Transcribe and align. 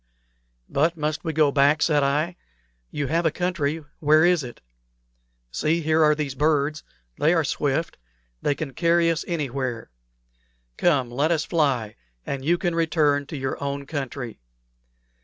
"But 0.67 0.97
must 0.97 1.23
we 1.23 1.31
go 1.31 1.51
back?" 1.51 1.83
said 1.83 2.01
I. 2.01 2.35
"You 2.89 3.05
have 3.05 3.23
a 3.23 3.29
country. 3.29 3.85
Where 3.99 4.25
is 4.25 4.43
it? 4.43 4.59
See, 5.51 5.81
here 5.81 6.03
are 6.03 6.15
these 6.15 6.33
birds. 6.33 6.81
They 7.19 7.35
are 7.35 7.43
swift. 7.43 7.99
They 8.41 8.55
can 8.55 8.73
carry 8.73 9.11
us 9.11 9.23
anywhere. 9.27 9.91
Come, 10.75 11.11
let 11.11 11.29
us 11.29 11.45
fly, 11.45 11.97
and 12.25 12.43
you 12.43 12.57
can 12.57 12.73
return 12.73 13.27
to 13.27 13.37
your 13.37 13.63
own 13.63 13.85
country." 13.85 14.39